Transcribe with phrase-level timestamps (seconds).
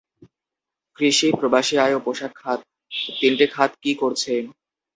[0.97, 2.59] কৃষি, প্রবাসী আয় ও পোশাক খাত
[3.19, 4.31] তিনটি খাত কি করছে?